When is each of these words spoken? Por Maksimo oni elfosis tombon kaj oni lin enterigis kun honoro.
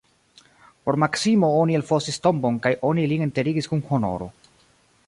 Por 0.85 0.95
Maksimo 1.03 1.49
oni 1.65 1.77
elfosis 1.81 2.17
tombon 2.27 2.59
kaj 2.65 2.73
oni 2.91 3.07
lin 3.13 3.29
enterigis 3.31 3.71
kun 3.75 3.87
honoro. 3.93 4.35